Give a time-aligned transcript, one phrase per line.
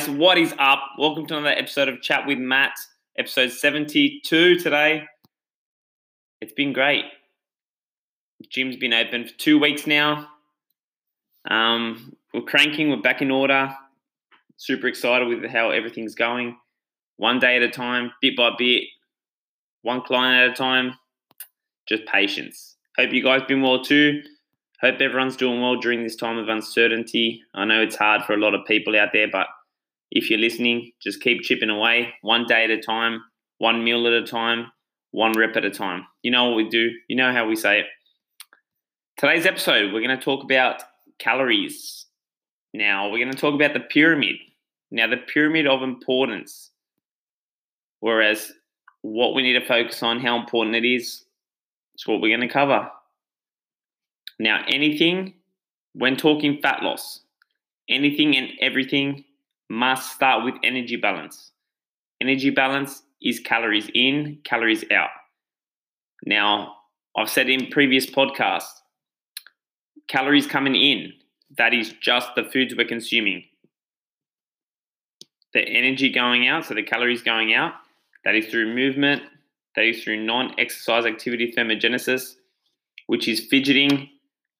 [0.00, 0.80] Guys, what is up?
[0.96, 2.72] Welcome to another episode of Chat with Matt,
[3.18, 5.04] episode 72 today.
[6.40, 7.04] It's been great.
[8.48, 10.26] Gym's been open for two weeks now.
[11.50, 13.76] Um, we're cranking, we're back in order.
[14.56, 16.56] Super excited with how everything's going.
[17.18, 18.84] One day at a time, bit by bit,
[19.82, 20.94] one client at a time.
[21.86, 22.76] Just patience.
[22.96, 24.22] Hope you guys been well too.
[24.80, 27.42] Hope everyone's doing well during this time of uncertainty.
[27.52, 29.46] I know it's hard for a lot of people out there, but
[30.10, 33.22] if you're listening, just keep chipping away one day at a time,
[33.58, 34.72] one meal at a time,
[35.12, 36.06] one rep at a time.
[36.22, 37.86] You know what we do, you know how we say it.
[39.16, 40.82] Today's episode, we're going to talk about
[41.18, 42.06] calories.
[42.72, 44.36] Now, we're going to talk about the pyramid.
[44.90, 46.70] Now, the pyramid of importance.
[48.00, 48.52] Whereas
[49.02, 51.24] what we need to focus on, how important it is,
[51.94, 52.90] it's what we're going to cover.
[54.38, 55.34] Now, anything,
[55.92, 57.20] when talking fat loss,
[57.88, 59.24] anything and everything
[59.70, 61.52] must start with energy balance.
[62.20, 65.10] Energy balance is calories in, calories out.
[66.26, 66.74] Now,
[67.16, 68.80] I've said in previous podcasts,
[70.08, 71.12] calories coming in,
[71.56, 73.44] that is just the foods we're consuming.
[75.54, 77.72] The energy going out, so the calories going out,
[78.24, 79.22] that is through movement,
[79.76, 82.34] that is through non exercise activity thermogenesis,
[83.06, 84.08] which is fidgeting,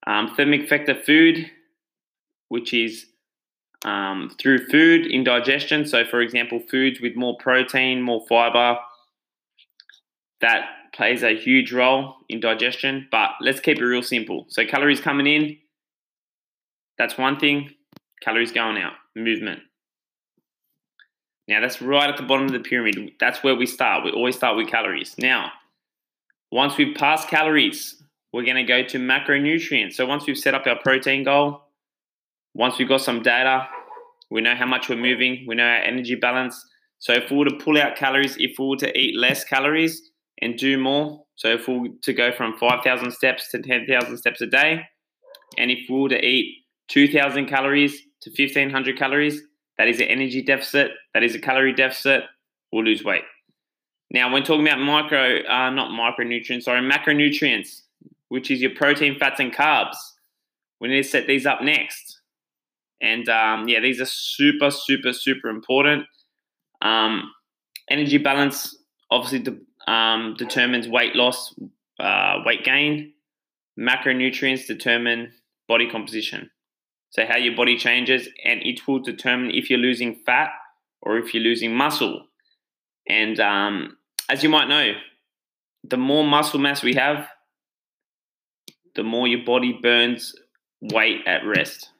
[0.06, 1.50] um, thermic factor food,
[2.48, 3.06] which is
[3.84, 5.86] um, through food in digestion.
[5.86, 8.78] So, for example, foods with more protein, more fiber,
[10.40, 13.08] that plays a huge role in digestion.
[13.10, 14.46] But let's keep it real simple.
[14.48, 15.56] So, calories coming in,
[16.98, 17.70] that's one thing,
[18.22, 19.60] calories going out, movement.
[21.48, 23.14] Now, that's right at the bottom of the pyramid.
[23.18, 24.04] That's where we start.
[24.04, 25.16] We always start with calories.
[25.18, 25.50] Now,
[26.52, 28.00] once we've passed calories,
[28.32, 29.94] we're going to go to macronutrients.
[29.94, 31.62] So, once we've set up our protein goal,
[32.54, 33.66] once we've got some data,
[34.30, 36.64] we know how much we're moving, we know our energy balance.
[36.98, 40.10] So if we were to pull out calories, if we were to eat less calories
[40.40, 44.40] and do more, so if we were to go from 5,000 steps to 10,000 steps
[44.40, 44.82] a day,
[45.58, 49.42] and if we were to eat 2,000 calories to 1,500 calories,
[49.78, 52.24] that is an energy deficit, that is a calorie deficit,
[52.72, 53.24] we'll lose weight.
[54.10, 57.82] Now, when talking about micro, uh, not micronutrients, sorry, macronutrients,
[58.28, 59.96] which is your protein, fats, and carbs,
[60.80, 62.19] we need to set these up next.
[63.00, 66.06] And um, yeah, these are super, super, super important.
[66.82, 67.32] Um,
[67.90, 68.76] energy balance
[69.10, 71.54] obviously de- um, determines weight loss,
[71.98, 73.12] uh, weight gain.
[73.78, 75.32] Macronutrients determine
[75.68, 76.50] body composition.
[77.10, 80.50] So, how your body changes, and it will determine if you're losing fat
[81.02, 82.26] or if you're losing muscle.
[83.08, 83.96] And um,
[84.28, 84.92] as you might know,
[85.82, 87.26] the more muscle mass we have,
[88.94, 90.34] the more your body burns
[90.80, 91.90] weight at rest.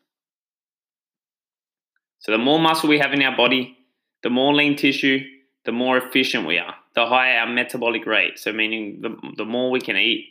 [2.20, 3.76] So the more muscle we have in our body,
[4.22, 5.20] the more lean tissue,
[5.64, 8.38] the more efficient we are, the higher our metabolic rate.
[8.38, 10.26] So meaning the, the more we can eat,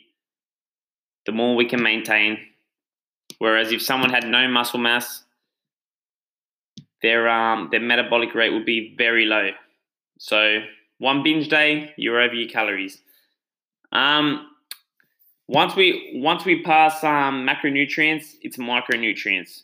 [1.26, 2.38] the more we can maintain.
[3.38, 5.24] Whereas if someone had no muscle mass,
[7.02, 9.50] their um their metabolic rate would be very low.
[10.18, 10.60] So
[10.98, 13.00] one binge day, you're over your calories.
[13.90, 14.50] Um,
[15.48, 19.62] once we once we pass um, macronutrients, it's micronutrients.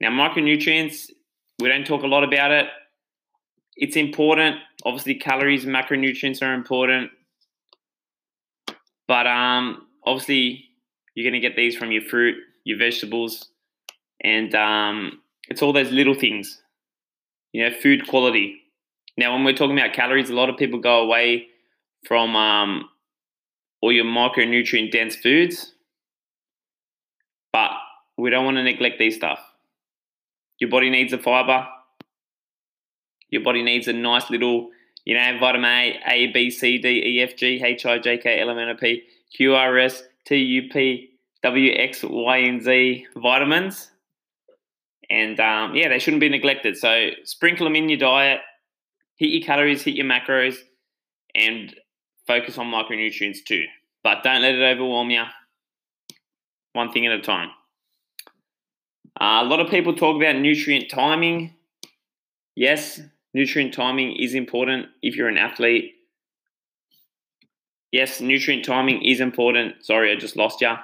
[0.00, 1.10] Now, micronutrients,
[1.60, 2.66] we don't talk a lot about it.
[3.76, 4.56] It's important.
[4.84, 7.10] Obviously, calories and macronutrients are important.
[9.08, 10.64] But um, obviously,
[11.14, 13.48] you're going to get these from your fruit, your vegetables,
[14.22, 16.60] and um, it's all those little things.
[17.52, 18.60] You know, food quality.
[19.16, 21.46] Now, when we're talking about calories, a lot of people go away
[22.06, 22.88] from um,
[23.80, 25.72] all your micronutrient dense foods,
[27.52, 27.70] but
[28.18, 29.40] we don't want to neglect these stuff.
[30.58, 31.66] Your body needs the fiber.
[33.30, 34.70] Your body needs a nice little,
[35.04, 38.40] you know, vitamin A, A, B, C, D, E, F, G, H, I, J, K,
[38.40, 39.02] L, M, N, O, P,
[39.34, 41.10] Q, R, S, T, U, P,
[41.42, 43.90] W, X, Y, and Z vitamins.
[45.10, 46.76] And um, yeah, they shouldn't be neglected.
[46.76, 48.40] So sprinkle them in your diet,
[49.16, 50.56] hit your calories, hit your macros,
[51.34, 51.74] and
[52.26, 53.64] focus on micronutrients too.
[54.02, 55.24] But don't let it overwhelm you.
[56.72, 57.50] One thing at a time.
[59.18, 61.54] Uh, a lot of people talk about nutrient timing.
[62.54, 63.00] Yes,
[63.32, 65.94] nutrient timing is important if you're an athlete.
[67.92, 69.84] Yes, nutrient timing is important.
[69.84, 70.74] Sorry, I just lost you.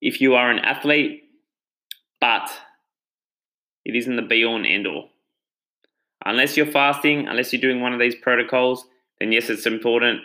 [0.00, 1.24] If you are an athlete,
[2.20, 2.48] but
[3.84, 5.08] it isn't the be all and end all.
[6.24, 8.86] Unless you're fasting, unless you're doing one of these protocols,
[9.18, 10.20] then yes, it's important.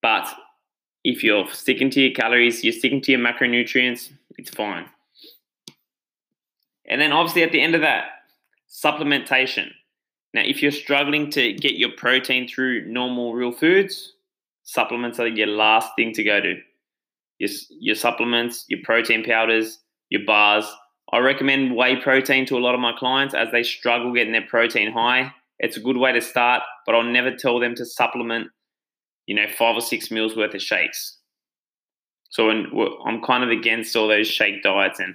[0.00, 0.28] But
[1.04, 4.86] if you're sticking to your calories, you're sticking to your macronutrients, it's fine.
[6.88, 8.04] And then obviously at the end of that,
[8.68, 9.68] supplementation.
[10.32, 14.14] Now, if you're struggling to get your protein through normal real foods,
[14.64, 16.56] supplements are your last thing to go to.
[17.38, 17.50] Your,
[17.80, 19.78] your supplements, your protein powders,
[20.10, 20.66] your bars.
[21.12, 24.46] I recommend whey protein to a lot of my clients as they struggle getting their
[24.46, 25.32] protein high.
[25.60, 28.48] It's a good way to start, but I'll never tell them to supplement,
[29.26, 31.18] you know, five or six meals worth of shakes.
[32.30, 35.14] So I'm kind of against all those shake diets, and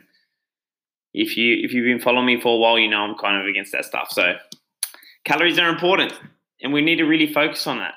[1.14, 3.48] if you if you've been following me for a while, you know I'm kind of
[3.48, 4.10] against that stuff.
[4.12, 4.36] So
[5.26, 6.14] calories are important,
[6.62, 7.94] and we need to really focus on that.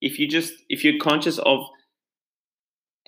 [0.00, 1.60] If you just if you're conscious of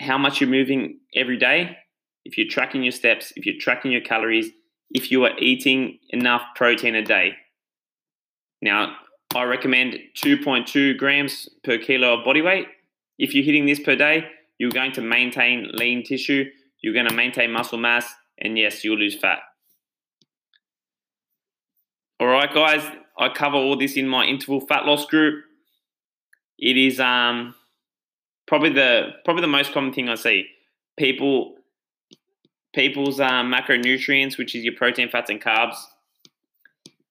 [0.00, 1.76] how much you're moving every day,
[2.24, 4.50] if you're tracking your steps, if you're tracking your calories,
[4.90, 7.34] if you are eating enough protein a day.
[8.60, 8.96] Now,
[9.34, 12.66] I recommend 2.2 grams per kilo of body weight.
[13.18, 14.24] If you're hitting this per day,
[14.58, 16.44] you're going to maintain lean tissue,
[16.80, 19.40] you're going to maintain muscle mass, and yes, you'll lose fat.
[22.20, 22.84] All right, guys,
[23.18, 25.44] I cover all this in my interval fat loss group.
[26.58, 27.54] It is um
[28.46, 30.46] probably the probably the most common thing I see.
[30.96, 31.56] People
[32.74, 35.76] people's um, macronutrients, which is your protein, fats, and carbs.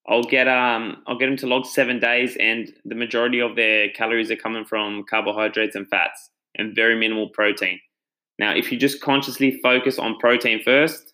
[0.08, 3.90] I'll get um I'll get them to log seven days, and the majority of their
[3.90, 7.80] calories are coming from carbohydrates and fats, and very minimal protein.
[8.40, 11.13] Now, if you just consciously focus on protein first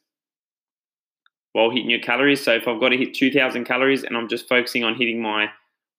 [1.54, 4.48] while hitting your calories, so if I've got to hit 2,000 calories and I'm just
[4.48, 5.50] focusing on hitting my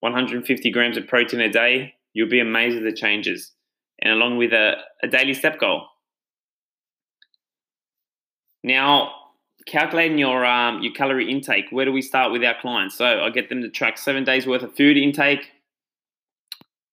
[0.01, 3.53] 150 grams of protein a day, you'll be amazed at the changes.
[4.03, 5.87] And along with a, a daily step goal.
[8.63, 9.13] Now,
[9.67, 11.67] calculating your um, your calorie intake.
[11.71, 12.97] Where do we start with our clients?
[12.97, 15.51] So I get them to track seven days worth of food intake.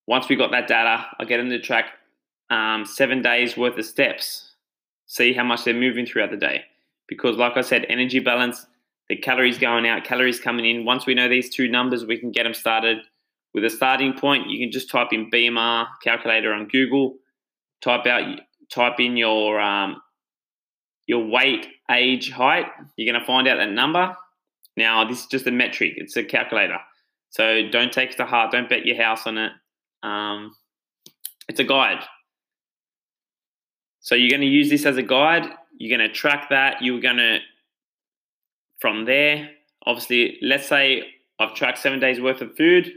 [0.05, 1.91] Once we got that data, I get them to track
[2.49, 4.51] um, seven days worth of steps.
[5.05, 6.65] See how much they're moving throughout the day.
[7.07, 8.65] Because, like I said, energy balance,
[9.09, 10.85] the calories going out, calories coming in.
[10.85, 12.97] Once we know these two numbers, we can get them started.
[13.53, 17.15] With a starting point, you can just type in BMR calculator on Google.
[17.81, 18.39] Type out,
[18.69, 20.01] type in your um,
[21.07, 22.65] your weight, age, height.
[22.97, 24.15] You're going to find out that number.
[24.75, 26.77] Now, this is just a metric, it's a calculator.
[27.29, 29.51] So don't take it to heart, don't bet your house on it.
[30.03, 30.55] Um,
[31.49, 32.03] it's a guide.
[34.01, 35.49] So you're going to use this as a guide.
[35.77, 36.81] You're going to track that.
[36.81, 37.39] You're going to,
[38.79, 39.49] from there,
[39.85, 41.03] obviously, let's say
[41.39, 42.91] I've tracked seven days worth of food.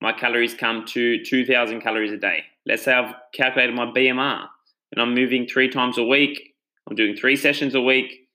[0.00, 2.44] My calories come to 2,000 calories a day.
[2.66, 4.46] Let's say I've calculated my BMR
[4.92, 6.54] and I'm moving three times a week
[6.86, 8.28] I'm doing three sessions a week.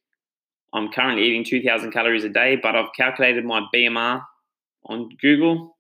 [0.74, 4.24] I'm currently eating 2,000 calories a day, but I've calculated my BMR
[4.86, 5.78] on Google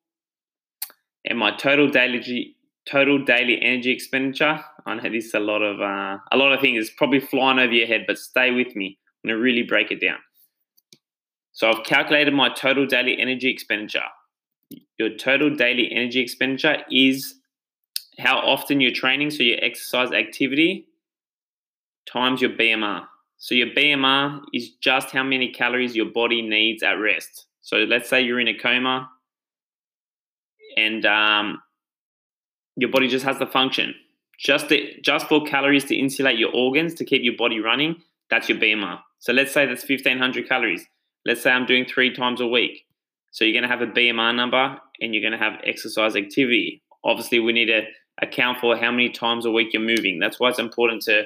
[1.26, 4.60] and my total daily total daily energy expenditure.
[4.86, 6.80] I know this is a lot of uh, a lot of things.
[6.80, 8.98] It's probably flying over your head, but stay with me.
[9.24, 10.18] I'm gonna really break it down.
[11.52, 14.06] So I've calculated my total daily energy expenditure.
[14.98, 17.36] Your total daily energy expenditure is
[18.18, 20.88] how often you're training, so your exercise activity
[22.12, 23.06] times your BMR.
[23.38, 27.46] So your BMR is just how many calories your body needs at rest.
[27.62, 29.10] So let's say you're in a coma
[30.76, 31.62] and um,
[32.82, 33.96] your body just has the function.
[34.40, 37.98] Just, to, just for calories to insulate your organs to keep your body running,
[38.30, 39.00] that's your BMR.
[39.20, 40.86] So let's say that's 1500 calories.
[41.26, 42.86] Let's say I'm doing three times a week.
[43.32, 46.82] So you're going to have a BMR number and you're going to have exercise activity.
[47.04, 47.82] Obviously, we need to
[48.22, 50.20] account for how many times a week you're moving.
[50.20, 51.24] That's why it's important to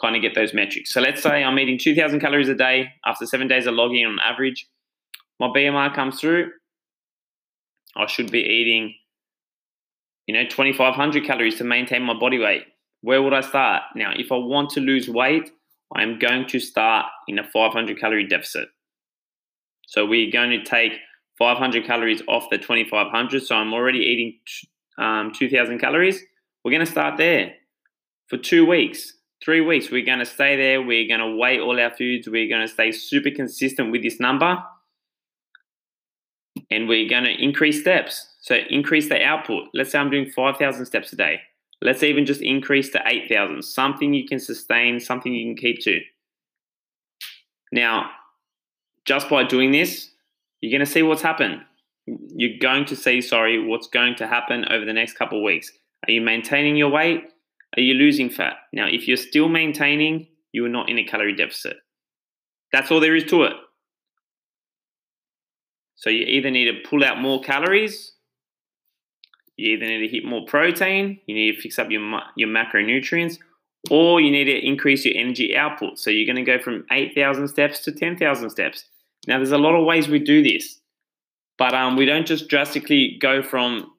[0.00, 0.92] kind of get those metrics.
[0.92, 4.18] So let's say I'm eating 2,000 calories a day after seven days of logging on
[4.22, 4.66] average.
[5.40, 6.50] My BMR comes through.
[7.96, 8.94] I should be eating,
[10.26, 12.64] you know, 2,500 calories to maintain my body weight.
[13.02, 13.82] Where would I start?
[13.94, 15.50] Now, if I want to lose weight,
[15.94, 18.68] I am going to start in a 500 calorie deficit.
[19.86, 20.92] So we're going to take
[21.38, 23.42] 500 calories off the 2,500.
[23.42, 24.38] So I'm already eating
[24.98, 26.20] um, 2,000 calories.
[26.64, 27.54] We're going to start there
[28.28, 29.12] for two weeks
[29.44, 30.82] three weeks, we're going to stay there.
[30.82, 32.28] We're going to weigh all our foods.
[32.28, 34.58] We're going to stay super consistent with this number.
[36.70, 38.34] And we're going to increase steps.
[38.46, 39.64] So increase the output.
[39.74, 41.40] Let's say I'm doing 5,000 steps a day.
[41.82, 43.60] Let's even just increase to 8,000.
[43.62, 46.00] Something you can sustain, something you can keep to.
[47.72, 48.08] Now,
[49.04, 50.10] just by doing this,
[50.60, 51.62] you're going to see what's happened.
[52.06, 55.72] You're going to see, sorry, what's going to happen over the next couple of weeks.
[56.06, 57.24] Are you maintaining your weight?
[57.76, 58.58] Are you losing fat?
[58.72, 61.78] Now, if you're still maintaining, you are not in a calorie deficit.
[62.72, 63.54] That's all there is to it.
[65.96, 68.12] So you either need to pull out more calories,
[69.56, 72.00] you either need to hit more protein, you need to fix up your
[72.36, 73.38] your macronutrients,
[73.90, 75.98] or you need to increase your energy output.
[75.98, 78.84] So you're going to go from 8,000 steps to 10,000 steps.
[79.26, 80.80] Now, there's a lot of ways we do this.
[81.58, 83.92] But um, we don't just drastically go from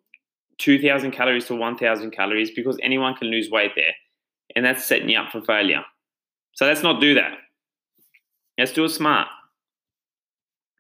[0.59, 3.93] 2,000 calories to 1,000 calories because anyone can lose weight there.
[4.55, 5.83] And that's setting you up for failure.
[6.53, 7.37] So let's not do that.
[8.57, 9.27] Let's do it smart.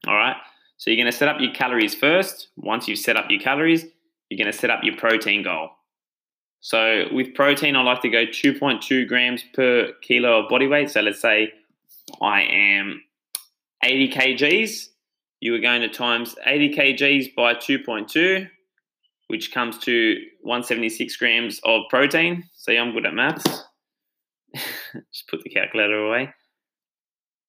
[0.07, 0.35] All right.
[0.77, 2.49] So you're going to set up your calories first.
[2.57, 3.85] Once you've set up your calories,
[4.29, 5.69] you're going to set up your protein goal.
[6.59, 10.89] So with protein, I like to go 2.2 grams per kilo of body weight.
[10.89, 11.53] So let's say
[12.21, 13.01] I am
[13.83, 14.87] 80 kgs.
[15.39, 18.49] You are going to times 80 kgs by 2.2,
[19.27, 22.43] which comes to 176 grams of protein.
[22.55, 23.43] See, I'm good at maths.
[24.53, 26.33] Just put the calculator away.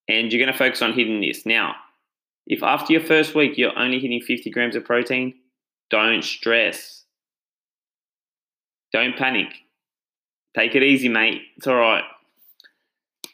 [0.06, 1.47] And you're going to focus on hitting this.
[1.47, 1.75] Now,
[2.47, 5.35] if after your first week you're only hitting 50 grams of protein,
[5.90, 7.04] don't stress.
[8.92, 9.49] Don't panic.
[10.57, 11.42] Take it easy, mate.
[11.57, 12.04] It's all right.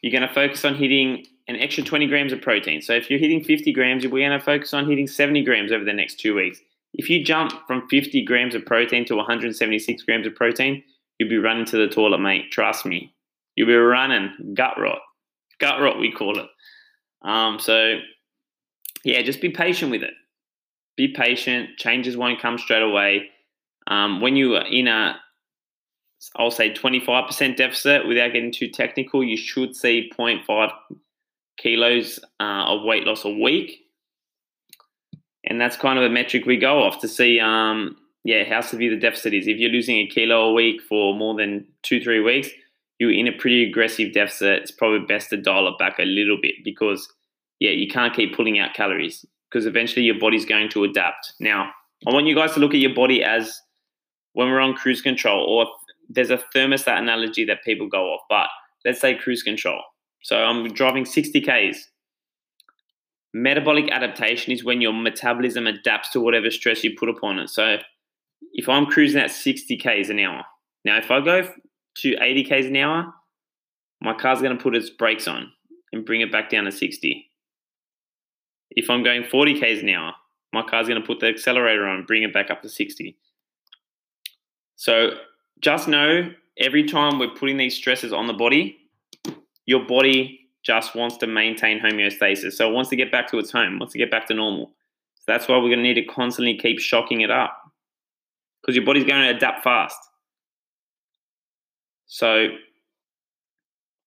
[0.03, 2.83] You're going to focus on hitting an extra 20 grams of protein.
[2.83, 5.85] So if you're hitting 50 grams, we're going to focus on hitting 70 grams over
[5.85, 6.61] the next two weeks.
[6.95, 10.83] If you jump from 50 grams of protein to 176 grams of protein,
[11.19, 12.51] you'll be running to the toilet, mate.
[12.51, 13.15] Trust me.
[13.57, 15.01] You'll be running gut rot.
[15.61, 16.47] Gut rot, we call it.
[17.23, 17.99] Um, so,
[19.05, 20.15] yeah, just be patient with it.
[20.97, 21.77] Be patient.
[21.77, 23.31] Changes won't come straight away.
[23.87, 25.17] Um, when you are in a,
[26.37, 30.71] I'll say 25% deficit, without getting too technical, you should see 0.5
[31.59, 33.81] kilos uh, of weight loss a week.
[35.45, 38.91] And that's kind of a metric we go off to see, um, yeah, how severe
[38.91, 39.47] the deficit is.
[39.47, 42.49] If you're losing a kilo a week for more than two, three weeks,
[42.99, 44.63] you're in a pretty aggressive deficit.
[44.63, 47.13] It's probably best to dial it back a little bit because,
[47.61, 51.35] yeah, you can't keep pulling out calories because eventually your body's going to adapt.
[51.39, 51.71] Now,
[52.09, 53.61] I want you guys to look at your body as
[54.33, 55.69] when we're on cruise control, or
[56.09, 58.49] there's a thermostat analogy that people go off, but
[58.85, 59.81] let's say cruise control.
[60.23, 61.89] So I'm driving 60 Ks.
[63.33, 67.49] Metabolic adaptation is when your metabolism adapts to whatever stress you put upon it.
[67.49, 67.77] So
[68.55, 70.43] if I'm cruising at 60 Ks an hour,
[70.85, 71.49] now if I go
[71.99, 73.15] to 80 Ks an hour,
[74.01, 75.53] my car's going to put its brakes on
[75.93, 77.31] and bring it back down to 60.
[78.71, 80.13] If I'm going 40 Ks an hour,
[80.53, 83.17] my car's going to put the accelerator on and bring it back up to 60.
[84.77, 85.11] So
[85.61, 88.79] just know every time we're putting these stresses on the body,
[89.67, 92.53] your body just wants to maintain homeostasis.
[92.53, 94.73] So it wants to get back to its home, wants to get back to normal.
[95.17, 97.57] So that's why we're going to need to constantly keep shocking it up
[98.61, 99.99] because your body's going to adapt fast.
[102.07, 102.49] So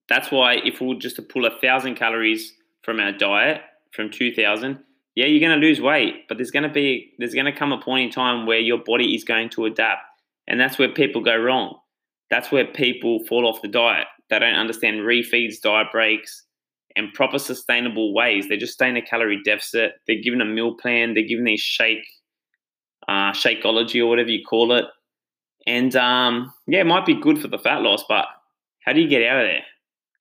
[0.09, 3.61] that's why if we were just to pull a thousand calories from our diet
[3.97, 4.79] from 2000,
[5.15, 7.73] yeah, you're going to lose weight, but there's going to be there's going to come
[7.73, 10.03] a point in time where your body is going to adapt,
[10.47, 11.77] and that's where people go wrong.
[12.29, 16.43] That's where people fall off the diet they don't understand refeeds, diet breaks,
[16.95, 18.47] and proper sustainable ways.
[18.47, 19.93] They're just staying a calorie deficit.
[20.05, 21.13] They're given a meal plan.
[21.13, 22.05] They're given these shake,
[23.07, 24.85] uh, shakeology or whatever you call it.
[25.65, 28.25] And um, yeah, it might be good for the fat loss, but
[28.85, 29.63] how do you get out of there?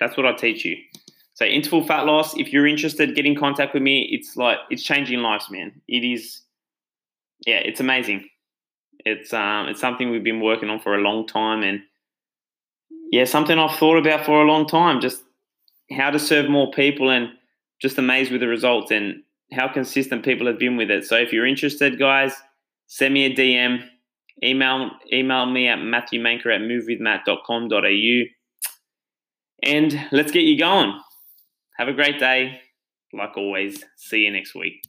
[0.01, 0.77] That's what I teach you.
[1.37, 2.35] So interval fat loss.
[2.39, 4.09] If you're interested, get in contact with me.
[4.11, 5.71] It's like it's changing lives, man.
[5.87, 6.41] It is.
[7.47, 8.27] Yeah, it's amazing.
[9.05, 11.83] It's um, it's something we've been working on for a long time, and
[13.13, 15.03] yeah, something I've thought about for a long time.
[15.03, 15.25] Just
[15.93, 17.29] how to serve more people, and
[17.83, 21.05] just amazed with the results and how consistent people have been with it.
[21.05, 22.33] So if you're interested, guys,
[22.87, 23.87] send me a DM,
[24.43, 28.23] email email me at matthewmanker at movewithmatt.com.au,
[29.63, 30.99] and let's get you going.
[31.79, 32.61] Have a great day.
[33.13, 34.83] Like always, see you next week.